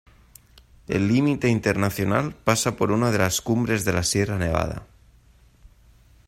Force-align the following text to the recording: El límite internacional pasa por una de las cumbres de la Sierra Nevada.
El 0.87 1.09
límite 1.09 1.47
internacional 1.49 2.33
pasa 2.33 2.75
por 2.75 2.91
una 2.91 3.11
de 3.11 3.19
las 3.19 3.39
cumbres 3.39 3.85
de 3.85 3.93
la 3.93 4.01
Sierra 4.01 4.39
Nevada. 4.39 4.87